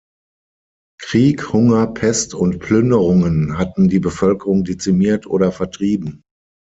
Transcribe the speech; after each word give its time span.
Krieg, 0.99 1.53
Hunger, 1.53 1.85
Pest 1.85 2.33
und 2.33 2.57
Plünderungen 2.57 3.59
hatten 3.59 3.87
die 3.87 3.99
Bevölkerung 3.99 4.63
dezimiert 4.63 5.27
oder 5.27 5.51
vertrieben. 5.51 6.23